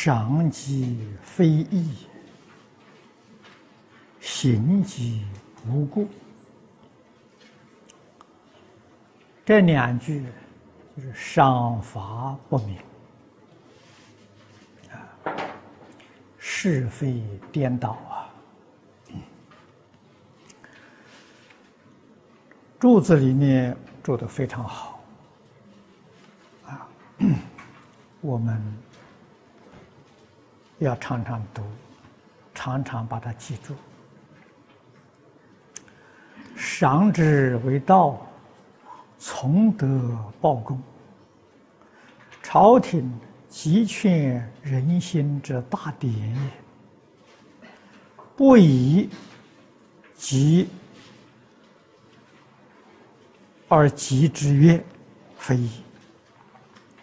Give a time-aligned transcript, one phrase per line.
[0.00, 2.06] 赏即非义，
[4.20, 5.26] 行即
[5.66, 6.04] 无过。
[9.44, 10.24] 这两句
[10.96, 12.78] 就是赏罚不明，
[14.92, 15.34] 啊，
[16.38, 17.20] 是非
[17.50, 18.30] 颠倒啊。
[22.78, 25.00] 柱子里面做的非常好，
[26.66, 26.88] 啊，
[28.22, 28.62] 我们
[30.78, 31.62] 要常常读，
[32.54, 33.74] 常常把它记住。
[36.54, 38.26] 赏之为道，
[39.18, 40.80] 从德报功。
[42.42, 43.12] 朝廷
[43.48, 46.36] 集劝人心之大典也，
[48.36, 49.10] 不以
[50.16, 50.68] 急。
[53.68, 54.82] 而急之曰
[55.36, 55.82] ：“非矣，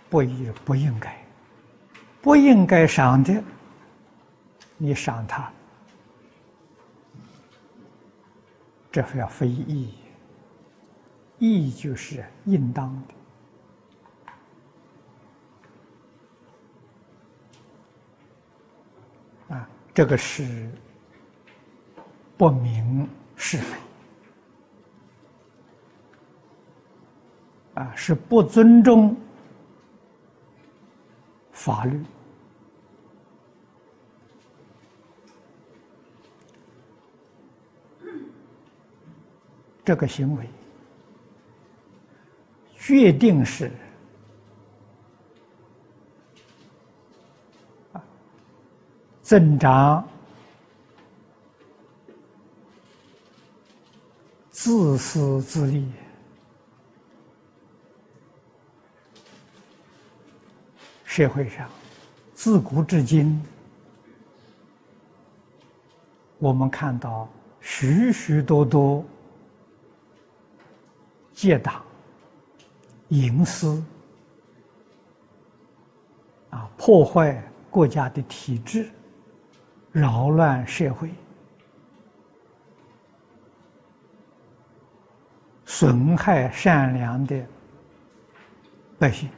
[0.10, 1.16] 不以不应该，
[2.24, 3.44] 不应该赏的，
[4.78, 5.52] 你赏他，
[8.92, 9.96] 这是要非义。
[11.38, 12.96] 义就是应当
[19.50, 20.70] 的啊，这个是
[22.38, 23.78] 不明是非。”
[27.76, 29.18] 啊，是不尊重
[31.52, 32.02] 法律，
[39.86, 40.50] 这个行为
[42.78, 43.72] 决定是
[47.94, 48.04] 啊
[49.22, 50.06] 增长
[54.50, 55.88] 自私自利。
[61.04, 61.70] 社会上，
[62.34, 63.42] 自古至今，
[66.40, 67.30] 我们看到
[67.62, 69.06] 许许多多
[71.36, 71.84] 戒党、
[73.10, 73.84] 营私
[76.50, 78.90] 啊，破坏国家的体制，
[79.92, 81.12] 扰乱社会，
[85.66, 87.46] 损害善良的
[88.98, 89.30] 百姓。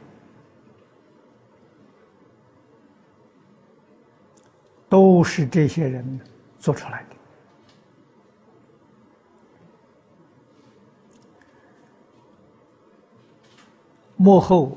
[4.88, 6.18] 都是这些人
[6.58, 7.17] 做出来的。
[14.18, 14.76] 幕后，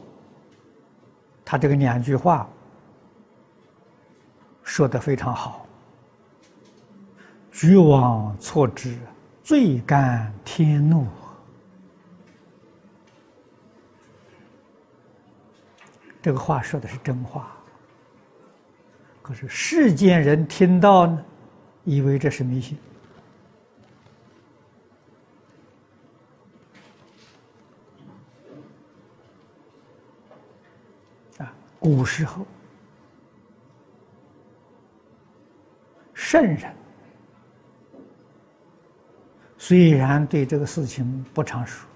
[1.44, 2.47] 他这个两句话
[4.63, 5.66] 说的非常好
[7.52, 8.97] ：“举往错之，
[9.44, 11.07] 罪甘天怒。”
[16.22, 17.52] 这个话说的是真话。
[19.23, 21.25] 可是世间人听到呢，
[21.84, 22.78] 以为这是迷信
[31.38, 31.52] 啊。
[31.81, 32.46] 古时候，
[36.14, 36.72] 圣人
[39.58, 41.90] 虽然对这个事情不常说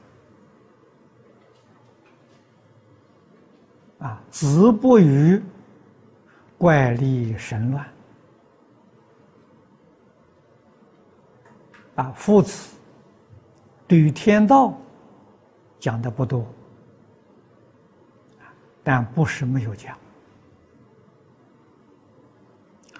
[3.99, 5.39] 啊，子不语。
[6.57, 7.85] 怪力神乱
[11.95, 12.13] 啊！
[12.15, 12.77] 夫子
[13.85, 14.73] 对于天道
[15.77, 16.47] 讲的不多，
[18.85, 19.97] 但不是没有讲。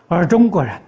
[0.07, 0.81] 而中国人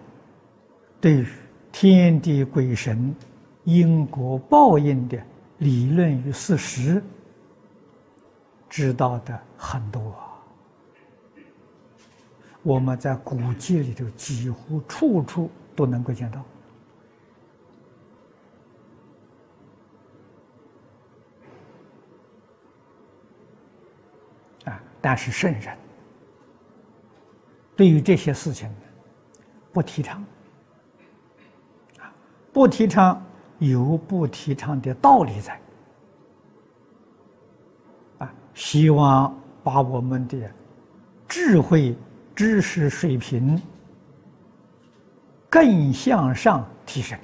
[0.99, 1.27] 对于
[1.71, 3.15] 天地鬼神、
[3.63, 5.21] 因果报应的
[5.59, 7.03] 理论与事实，
[8.67, 10.15] 知道的很多。
[12.63, 16.43] 我们在古籍里头几乎处处都能够见到
[24.65, 25.73] 啊，但是圣人
[27.77, 28.69] 对于这些事情
[29.71, 30.21] 不提倡
[31.99, 32.11] 啊，
[32.51, 33.25] 不提倡
[33.59, 35.61] 有不提倡的道理在
[38.17, 39.33] 啊，希望
[39.63, 40.51] 把我们的
[41.25, 41.95] 智慧。
[42.35, 43.59] 知识水平
[45.49, 47.17] 更向上提升，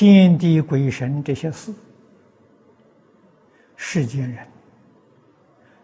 [0.00, 1.74] 天地鬼神这些事，
[3.74, 4.46] 世间人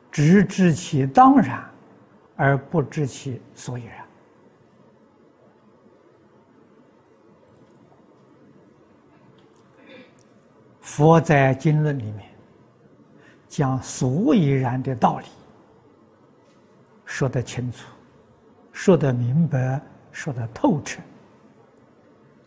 [0.08, 1.68] 只知其当然，
[2.36, 4.06] 而不知其所以然。
[10.80, 12.30] 佛在经论里面
[13.48, 15.26] 将所以然的道理
[17.04, 17.88] 说得清楚，
[18.72, 19.82] 说得明白，
[20.12, 21.02] 说得透彻，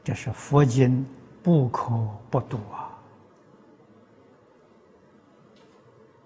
[0.02, 1.06] 这是佛经
[1.48, 1.96] 不可
[2.30, 3.00] 不读啊！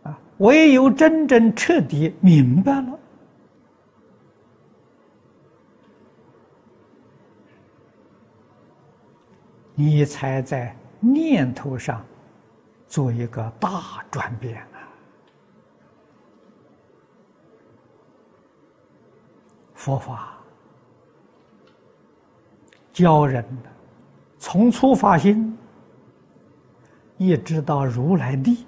[0.02, 3.00] 啊，唯有真正彻底明白了。
[9.76, 12.04] 你才在念头上
[12.88, 14.90] 做一个大转变啊！
[19.76, 20.36] 佛法
[22.92, 23.70] 教人的，
[24.52, 25.58] 从初发心
[27.18, 28.66] 一直到如来地，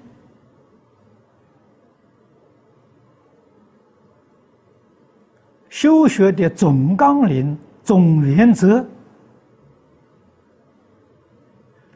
[5.68, 8.86] 修学的总纲领、总原则。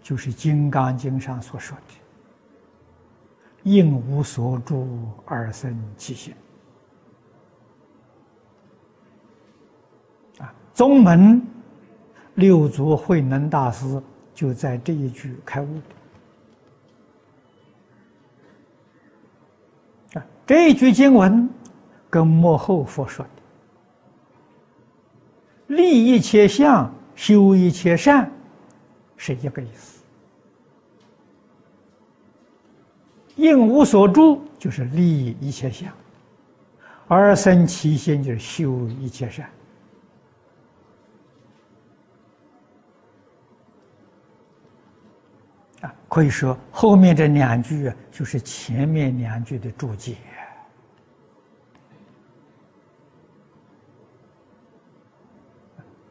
[0.02, 1.94] 就是《金刚经》上所说的
[3.64, 6.36] “应无所住而生其心”
[10.40, 11.42] 啊，宗门
[12.38, 14.00] 六祖慧能大师
[14.34, 15.68] 就在这一句开悟
[20.14, 21.50] 的啊，这一句经文
[22.12, 23.32] 跟幕后佛说的
[25.76, 28.32] “立一切相，修一切善”
[29.18, 29.98] 是一个意思。
[33.36, 35.90] 应无所住，就是利益一切相；
[37.08, 39.50] 而生其心，就是修一切善。
[45.82, 50.18] 啊，可以说后面这两句啊，就是前面两句的注解。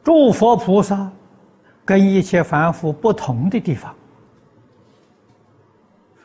[0.05, 1.11] 诸佛菩萨
[1.83, 3.93] 跟一切凡夫不同的地方。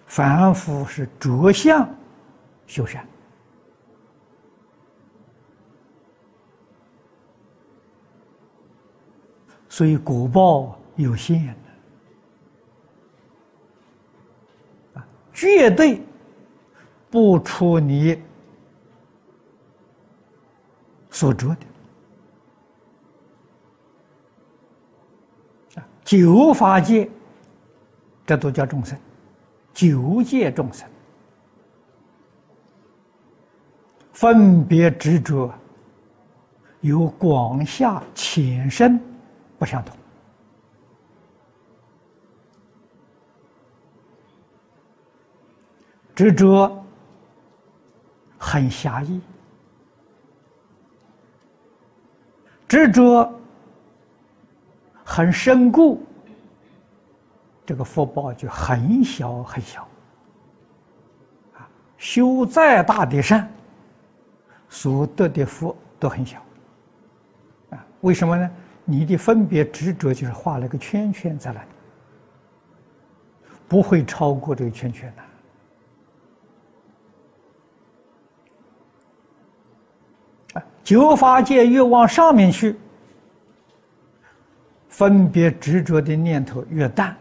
[0.06, 1.92] 凡夫是着相
[2.68, 3.04] 修善，
[9.68, 11.48] 所以果报有限
[14.94, 16.00] 的啊，绝对
[17.10, 18.20] 不出你
[21.10, 21.56] 所着的
[25.80, 27.08] 啊，九法界，
[28.26, 28.98] 这都叫众生。
[29.74, 30.86] 九界众生
[34.12, 35.50] 分别执着，
[36.82, 39.00] 有广下浅深
[39.58, 39.96] 不相同。
[46.14, 46.84] 执着
[48.38, 49.20] 很狭义，
[52.68, 53.32] 执着
[55.04, 56.04] 很深固。
[57.64, 59.88] 这个福报就很小很小，
[61.54, 63.48] 啊，修再大的善，
[64.68, 66.42] 所得的福都很小，
[67.70, 68.50] 啊，为什么呢？
[68.84, 71.68] 你的分别执着就是画了个圈圈在那里，
[73.68, 75.22] 不会超过这个圈圈的。
[80.84, 82.76] 九法界越往上面去，
[84.88, 87.16] 分别执着的念头越淡。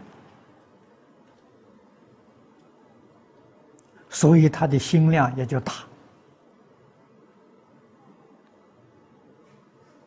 [4.10, 5.74] 所以他的心量也就大，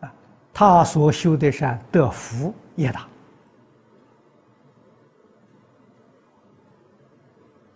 [0.00, 0.12] 啊，
[0.52, 3.08] 他所修的善得福也大，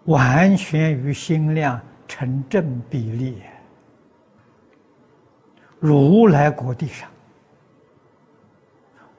[0.05, 3.43] 完全与心量成正比例。
[5.81, 7.09] 如来国地上，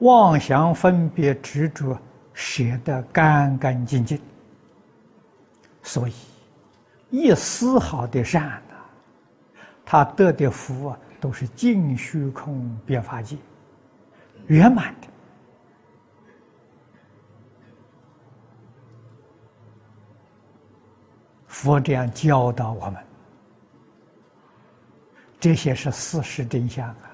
[0.00, 1.98] 妄想分别执着
[2.32, 4.20] 舍得干干净净，
[5.82, 6.12] 所以。
[7.12, 8.74] 一丝毫的善呢，
[9.84, 13.36] 他得的福啊，都是尽虚空变法界
[14.46, 15.08] 圆满的。
[21.48, 23.04] 佛这样教导我们，
[25.40, 27.10] 这些是事实真相啊。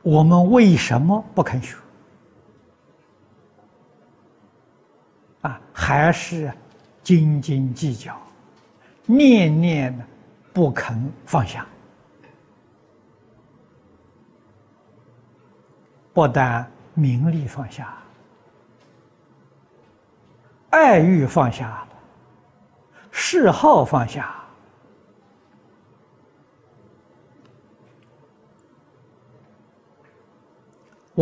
[0.00, 1.76] 我们为什么不肯学？
[5.42, 6.50] 啊，还是？
[7.02, 8.16] 斤斤计较，
[9.06, 9.92] 念念
[10.52, 11.66] 不肯放下，
[16.12, 17.92] 不但名利放下，
[20.70, 21.84] 爱欲放下，
[23.10, 24.41] 嗜好放下。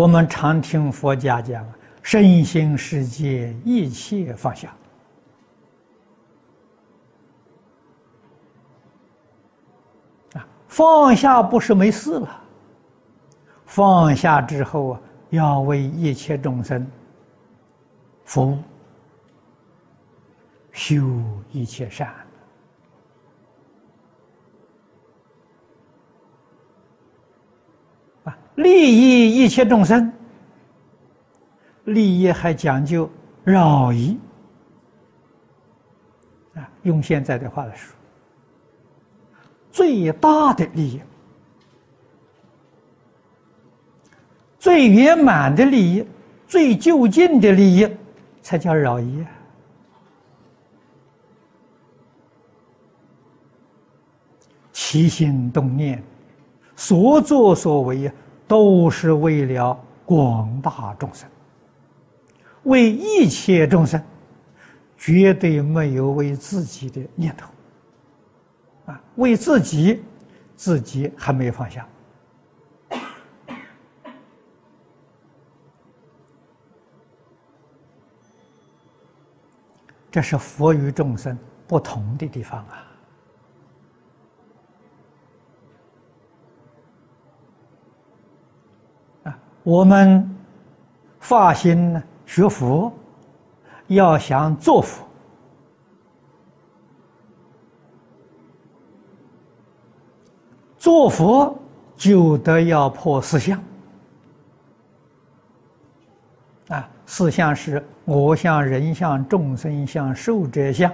[0.01, 1.63] 我们常听佛家讲，
[2.03, 4.75] 身心世界一切放下。
[10.33, 12.43] 啊，放下不是没事了。
[13.67, 16.91] 放下之后啊，要为一切众生
[18.25, 18.59] 服务，
[20.73, 20.97] 修
[21.53, 22.09] 一切善。
[28.25, 30.13] 啊，利益一切众生，
[31.85, 33.11] 利益还讲究
[33.43, 34.19] 饶益。
[36.55, 37.95] 啊，用现在的话来说，
[39.71, 41.01] 最大的利益。
[44.59, 46.07] 最圆满的利益，
[46.47, 47.89] 最就近的利益，
[48.43, 49.25] 才叫饶益。
[54.71, 56.03] 起心动念，
[56.77, 58.13] 所作所为，
[58.51, 61.31] 都是为了广大众生，
[62.65, 64.03] 为一切众生，
[64.99, 67.49] 绝对没有为自己的念头。
[68.87, 70.03] 啊，为自己，
[70.57, 71.87] 自己还没有放下。
[80.11, 81.39] 这是佛与众生
[81.69, 82.87] 不同的地方啊！
[89.23, 89.39] 啊，
[89.71, 90.29] 我们
[91.21, 91.95] 发心
[92.27, 92.93] 学佛，
[93.87, 95.07] 要想做佛，
[100.77, 101.57] 做佛
[101.97, 103.63] 就得要破四相。
[106.67, 110.93] 啊，四相是我相、人相、众生相、寿者相，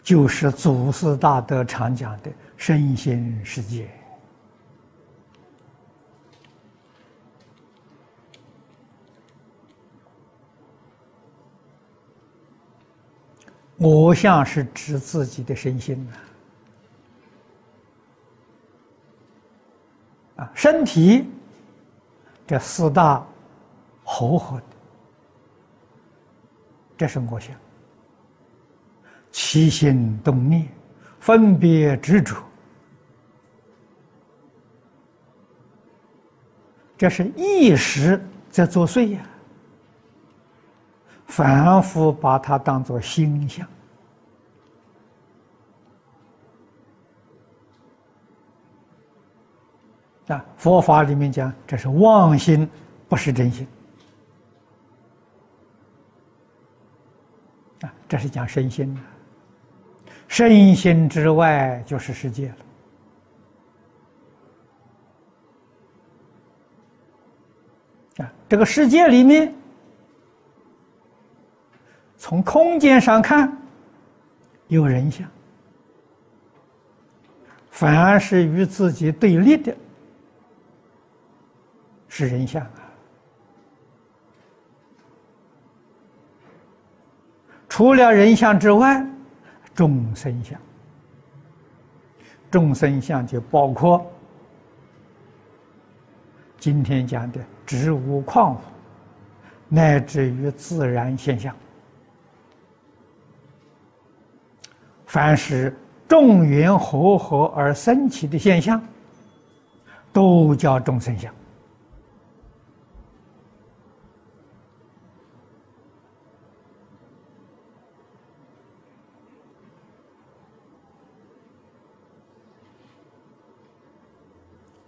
[0.00, 2.30] 就是祖师大德常讲的
[2.66, 3.90] 身心世界。
[13.76, 16.08] 我相是指自己的身心
[20.38, 20.42] 啊。
[20.42, 21.28] 啊，身体
[22.46, 23.22] 这四大
[24.04, 24.64] 合合的，
[26.96, 27.54] 这是我想。
[29.30, 30.66] 起心动念，
[31.20, 32.42] 分别执着，
[37.04, 38.18] 这是意识
[38.50, 39.20] 在作祟呀，
[41.26, 43.68] 反复把它当做心相。
[50.28, 52.66] 啊，佛法里面讲，这是妄心，
[53.06, 53.68] 不是真心。
[57.82, 59.00] 啊，这是讲身心的
[60.26, 62.56] 身心之外就是世界了。
[68.18, 69.54] 啊，这个世界里面，
[72.16, 73.56] 从空间上看，
[74.68, 75.28] 有人相，
[77.70, 79.74] 反而是与自己对立的。
[82.08, 82.80] 是人相啊！
[87.68, 89.04] 除了人相之外，
[89.74, 90.60] 众生相，
[92.52, 94.08] 众生相就包括
[96.56, 98.58] 今天讲的植物、矿物，
[99.68, 101.54] 乃至于自然现象。
[105.06, 105.76] 凡是
[106.08, 108.82] 众缘和合而生起的现象，
[110.12, 111.32] 都叫众生相。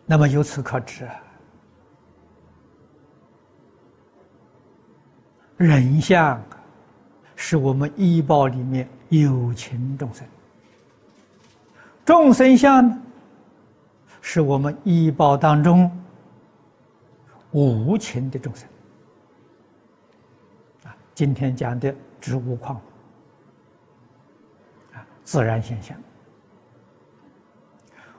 [0.09, 1.09] 那么由此可知，
[5.57, 6.43] 人相
[7.35, 10.25] 是我们医报里面有情众生；
[12.05, 13.03] 众生相呢，
[14.21, 15.91] 是我们医报当中
[17.53, 18.69] 无情的众生。
[20.85, 22.77] 啊，今天讲的植物矿
[24.93, 25.97] 啊，自然现象。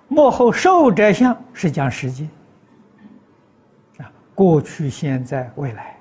[0.08, 2.30] 幕后受者相是讲时间
[3.98, 5.97] 啊，过去、现在、未来，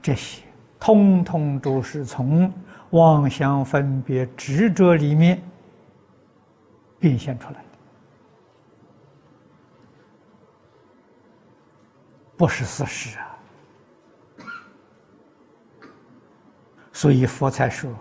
[0.00, 0.42] 这些
[0.78, 2.52] 通通都是从
[2.90, 5.42] 妄想、分别、执着里面
[6.98, 7.64] 变现出来的，
[12.36, 13.24] 不是事实啊。
[16.92, 17.92] 所以佛才说：“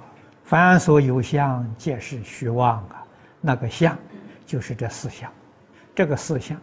[0.44, 3.04] 凡所有相，皆是虚妄啊。”
[3.40, 3.96] 那个相，
[4.46, 5.32] 就是这四相，
[5.94, 6.60] 这个四相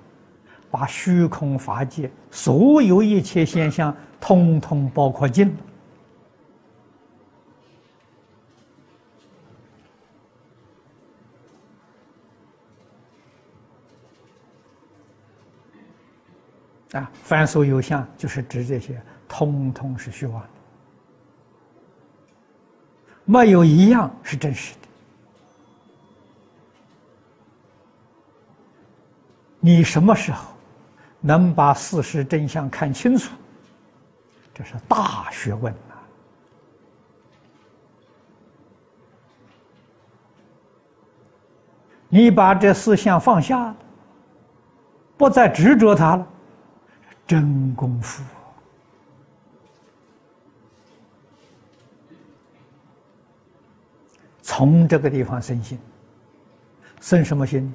[0.75, 5.47] 把虚空法界所有一切现象，通通包括进
[16.91, 16.99] 了。
[16.99, 20.49] 啊，凡所有相，就是指这些，通通是虚妄的，
[23.25, 24.81] 没有一样是真实的。
[29.61, 30.54] 你什么时候
[31.27, 33.33] 能把事实真相看清楚？
[34.53, 35.95] 这是大学问呐！
[42.11, 43.77] 你把这四相放下了，
[45.17, 46.27] 不再执着它了。
[47.27, 48.23] 真功夫，
[54.43, 55.79] 从这个地方生心，
[57.01, 57.73] 生什么心？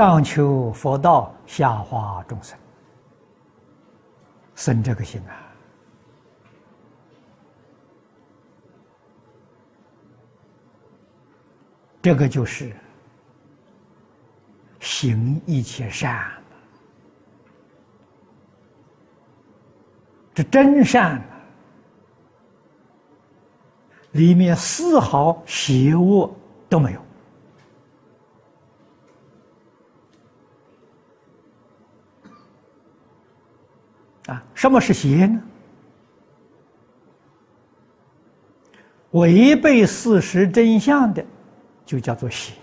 [0.00, 2.58] 上求佛道，下化众生，
[4.54, 5.36] 生这个心啊！
[12.00, 12.74] 这个就是
[14.80, 16.32] 行一切善。
[20.32, 21.22] 这真善，
[24.12, 26.34] 里面丝毫邪恶
[26.70, 27.09] 都没有。
[34.30, 35.42] 啊，什么是邪呢？
[39.10, 41.24] 违背事实真相的，
[41.84, 42.54] 就叫做邪。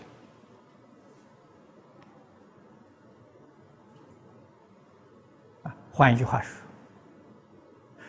[5.64, 6.56] 啊，换一句话说。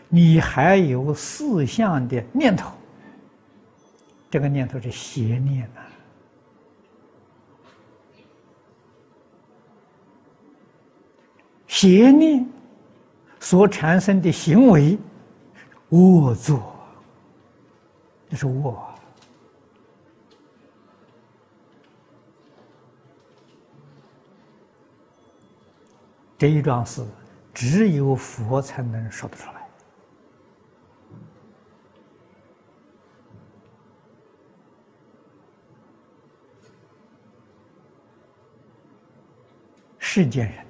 [0.08, 2.72] 你还有四相的念头，
[4.30, 5.82] 这个念头是邪念呐。
[11.66, 12.48] 邪念
[13.40, 14.98] 所产生的行为，
[15.90, 16.76] 恶作，
[18.28, 18.76] 这是恶。
[26.36, 27.04] 这一桩事，
[27.52, 29.54] 只有佛才能说得出来。
[39.98, 40.66] 世间人、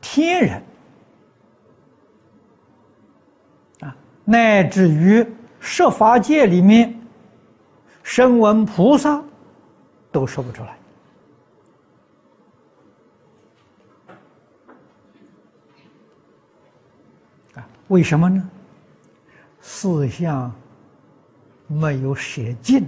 [0.00, 0.62] 天人
[4.30, 5.26] 乃至于
[5.58, 6.96] 设法界里面
[8.04, 9.20] 声闻菩萨，
[10.12, 10.78] 都说不出来
[17.54, 17.66] 啊？
[17.88, 18.48] 为什么呢？
[19.60, 20.54] 四相
[21.66, 22.86] 没有舍尽。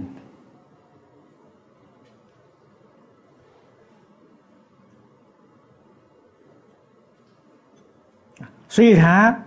[8.69, 9.45] 虽然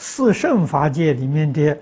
[0.00, 1.76] 四圣法界里面的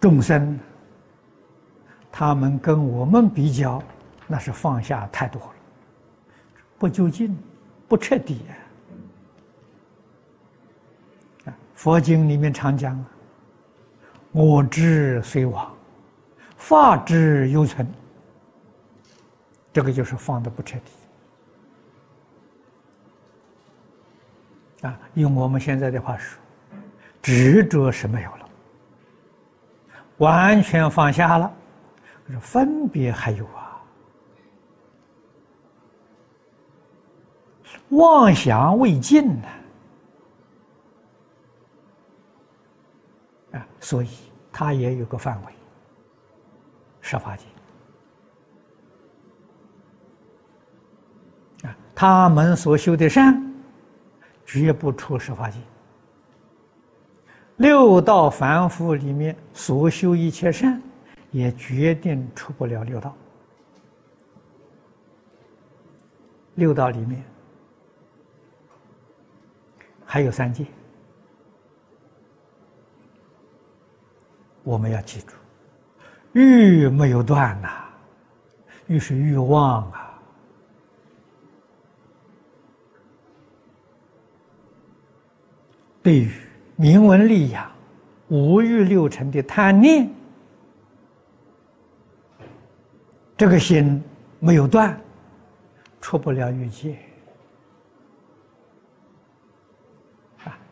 [0.00, 0.58] 众生，
[2.10, 3.82] 他们跟我们比较，
[4.26, 5.54] 那是放下太多了，
[6.78, 7.36] 不究竟，
[7.86, 8.40] 不彻底
[11.44, 11.52] 啊！
[11.74, 13.04] 佛经里面常讲
[14.32, 15.70] ：“我知虽亡，
[16.56, 17.86] 法知犹存。”
[19.70, 20.92] 这个就是放的不彻底。
[24.82, 26.40] 啊，用我们现在的话说，
[27.20, 28.48] 执着是没有了，
[30.18, 31.52] 完全放下了，
[32.24, 33.82] 可是分别还有啊，
[37.88, 39.48] 妄想未尽呢，
[43.54, 44.08] 啊，所以
[44.52, 45.52] 它也有个范围，
[47.00, 47.44] 十法界，
[51.66, 53.47] 啊，他们所修的善。
[54.48, 55.58] 绝不出十法界。
[57.58, 60.80] 六道凡夫里面所修一切善，
[61.30, 63.14] 也决定出不了六道。
[66.54, 67.22] 六道里面
[70.06, 70.64] 还有三界，
[74.62, 75.34] 我们要记住，
[76.32, 77.68] 欲没有断呐，
[78.86, 80.07] 欲是欲望啊。
[86.08, 86.30] 对于，
[86.76, 87.70] 明文力呀，
[88.28, 90.08] 五欲六尘的贪念。
[93.36, 94.02] 这个心
[94.38, 94.98] 没有断，
[96.00, 96.98] 出不了欲界。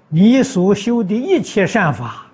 [0.08, 2.28] 你所修的一切善法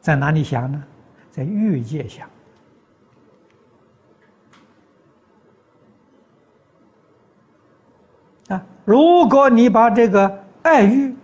[0.00, 0.84] 在哪里想呢？
[1.30, 2.28] 在欲界想。
[8.48, 11.14] 啊，如果你把这个爱欲。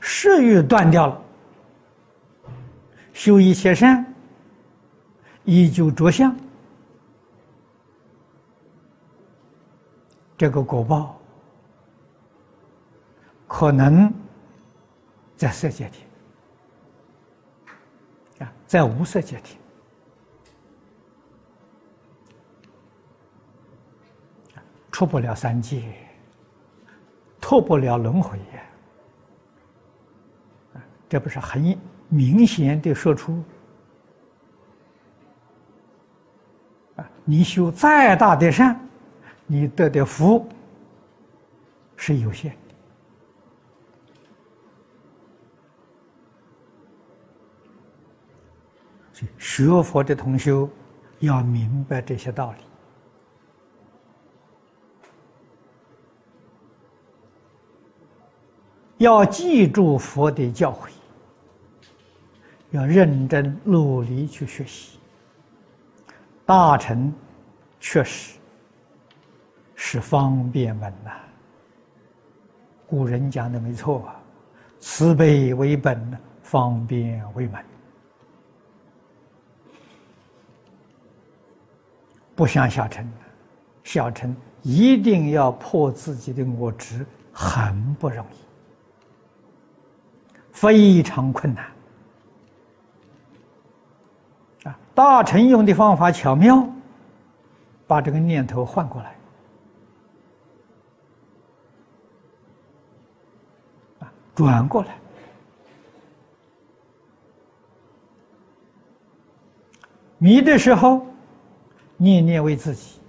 [0.00, 1.22] 食欲断掉了，
[3.12, 4.04] 修一切善，
[5.44, 6.34] 依旧着相，
[10.36, 11.20] 这个果报
[13.46, 14.12] 可能
[15.36, 16.08] 在色界天
[18.48, 19.58] 啊，在无色界天。
[24.90, 25.82] 出不了三界，
[27.40, 28.69] 脱不了轮回呀！
[31.10, 31.76] 这不是很
[32.08, 33.42] 明显的说出
[36.94, 37.04] 啊？
[37.24, 38.80] 你修再大的善，
[39.44, 40.48] 你得的福
[41.96, 42.56] 是有限的。
[49.36, 50.70] 学佛的同修
[51.18, 52.58] 要明白这些道理。
[58.98, 60.90] 要记住佛的教诲，
[62.70, 64.98] 要认真努力去学习。
[66.46, 67.12] 大乘
[67.78, 68.38] 确实
[69.74, 71.10] 是方便门呐，
[72.86, 74.20] 古人讲的没错啊，
[74.78, 77.64] 慈悲为本，方便为门。
[82.34, 83.08] 不像小乘，
[83.84, 88.36] 小乘一定要破自己的我执，很不容易。
[90.52, 91.64] 非常困难
[94.64, 94.78] 啊！
[95.00, 96.62] 大臣用的方法巧妙，
[97.86, 99.16] 把这个念头换过来，
[104.34, 104.88] 转过来。
[110.18, 111.06] 迷的时候，
[111.96, 113.00] 念念为自己；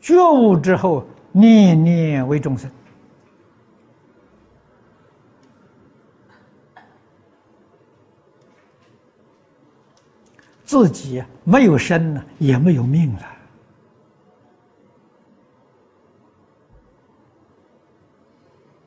[0.00, 2.68] 觉悟之后，念念为众生。
[10.66, 13.20] 自己没有身了，也没有命了。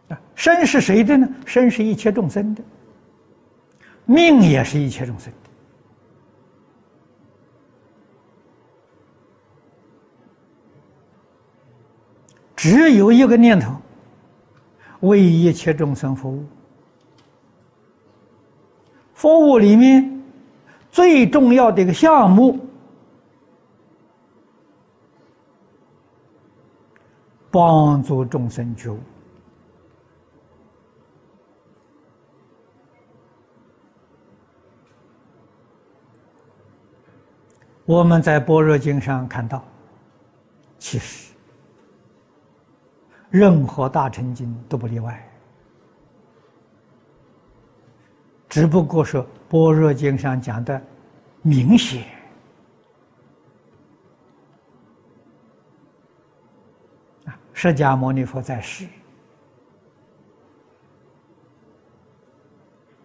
[0.09, 1.25] 啊，生是谁的呢？
[1.45, 2.61] 身是一切众生的，
[4.03, 5.49] 命也是一切众生的。
[12.57, 13.73] 只有一个念头，
[14.99, 16.45] 为一切众生服务。
[19.13, 20.18] 服务里面。
[20.99, 22.59] 最重要的一个项目，
[27.49, 28.99] 帮助众生觉悟。
[37.85, 39.63] 我们在《般若经》上看到，
[40.77, 41.33] 其实
[43.29, 45.28] 任何大乘经都不例外。
[48.49, 50.81] 只不过是《般若经》上讲的
[51.43, 52.03] 明显，
[57.53, 58.87] 释迦牟尼佛在世，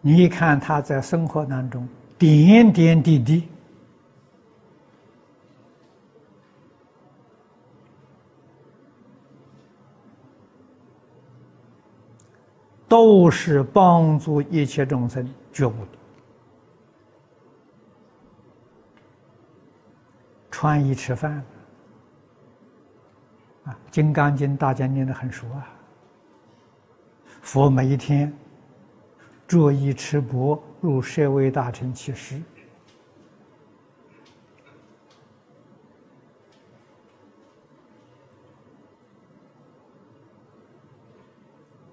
[0.00, 1.86] 你看他在生活当中
[2.18, 3.46] 点点滴滴，
[12.94, 15.98] 都是帮助一切众生觉悟的。
[20.48, 21.44] 穿衣吃饭，
[23.64, 25.66] 啊，《金刚经》大家念得很熟啊。
[27.42, 28.32] 佛每一天
[29.48, 32.40] 着衣持钵，入舍卫大臣乞食，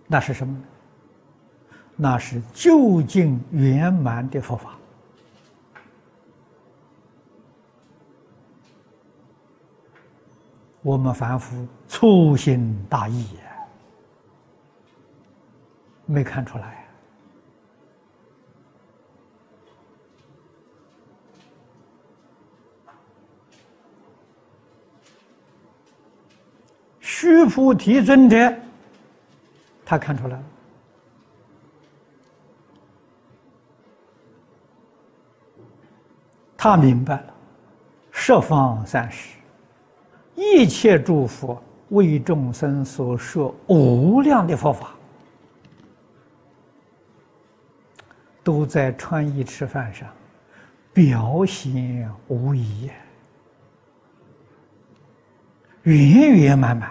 [0.05, 0.63] 那是什么呢？
[2.03, 4.75] 那是究竟圆满的佛法。
[10.81, 13.27] 我们凡夫粗心大意，
[16.07, 16.83] 没看出来。
[26.99, 28.51] 须菩提尊者，
[29.85, 30.43] 他看出来了。
[36.63, 37.33] 他明白了，
[38.11, 39.35] 十方三世，
[40.35, 44.91] 一切诸佛为众生所说无量的佛法，
[48.43, 50.07] 都在穿衣吃饭上
[50.93, 52.91] 表心无疑，
[55.81, 56.89] 圆圆满满。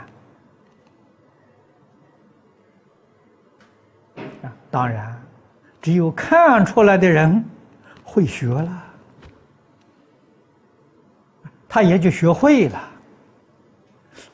[4.43, 5.17] 啊，当然，
[5.81, 7.45] 只有看出来的人
[8.03, 8.87] 会学了。
[11.71, 12.91] 他也就学会了。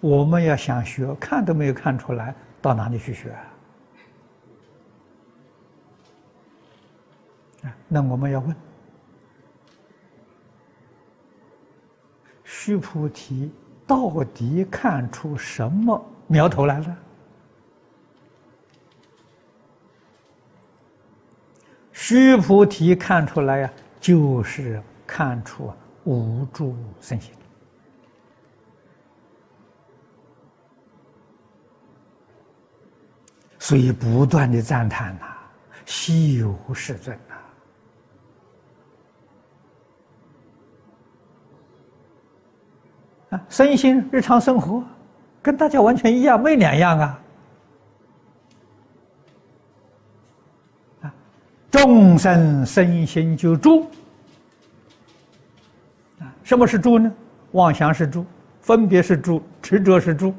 [0.01, 3.31] 我们要想学，看都没有看出来，到哪里去学
[7.63, 7.77] 啊？
[7.87, 8.57] 那我们要问：
[12.43, 13.53] 须菩提
[13.87, 16.97] 到底看出什么苗头来了？
[21.93, 23.71] 须菩提看出来呀，
[24.01, 27.33] 就是看出啊无助身心。
[33.59, 35.27] 所以不断的赞叹呐，
[35.85, 37.35] 稀有世尊呐！
[43.31, 44.85] 啊，身心日常生活
[45.43, 47.23] 跟大家完全一样，没两样啊！
[51.03, 51.13] 啊，
[51.69, 53.91] 众生身心就住，
[56.47, 57.13] 什么是住呢？
[57.51, 58.25] 妄想是住，
[58.61, 60.33] 分别是住，执着是住，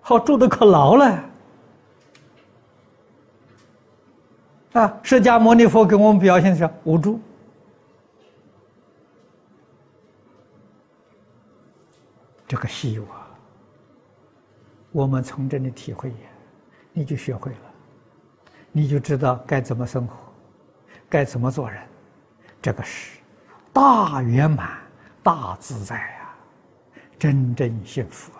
[0.00, 1.24] 好住的可牢了。
[4.72, 4.98] 啊！
[5.02, 7.20] 释迦牟尼佛给我们表现的是无助，
[12.48, 13.28] 这个稀有啊！
[14.90, 16.14] 我们从这里体会，
[16.94, 17.58] 你就学会了，
[18.72, 20.16] 你就知道该怎么生活，
[21.10, 21.82] 该怎么做人，
[22.62, 23.19] 这个是
[23.72, 24.78] 大圆满、
[25.22, 26.36] 大自在啊！
[27.18, 28.38] 真正幸福啊。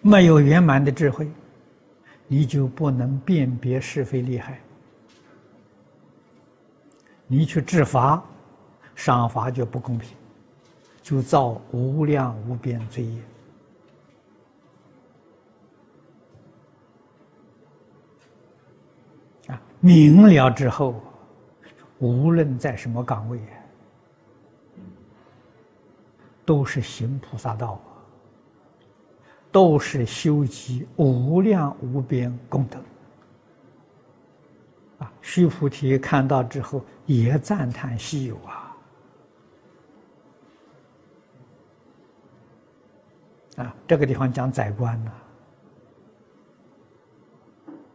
[0.00, 1.30] 没有圆满的智慧，
[2.26, 4.58] 你就不能辨别是非利害。
[7.26, 8.24] 你去治法，
[8.98, 10.10] 赏罚就不公平，
[11.00, 13.22] 就造无量无边罪业。
[19.46, 21.00] 啊，明了之后，
[22.00, 23.40] 无论在什么岗位，
[26.44, 27.80] 都是行菩萨道。
[29.50, 32.78] 都是修集无量无边功德
[34.98, 35.10] 啊！
[35.22, 38.67] 须菩提看到之后也赞叹稀有啊！
[43.58, 45.12] 啊，这个地方讲宰官呢，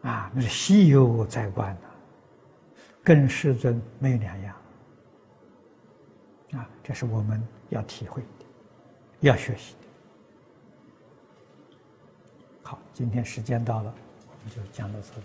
[0.04, 1.88] 啊，那是西游宰官呐，
[3.02, 4.56] 跟世尊没有两样
[6.52, 6.70] 啊！
[6.84, 8.46] 这是我们要体会的，
[9.22, 9.76] 要学习。
[12.62, 13.96] 好，今天时间到了，
[14.28, 15.24] 我们就讲到这里。